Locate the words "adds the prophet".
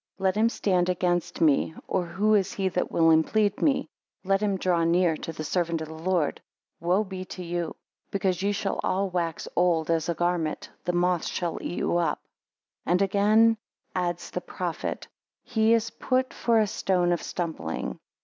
13.93-15.07